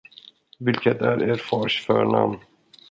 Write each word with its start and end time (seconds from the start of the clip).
Vilket 0.57 1.01
är 1.11 1.21
er 1.29 1.35
fars 1.51 1.81
förnamn? 1.85 2.39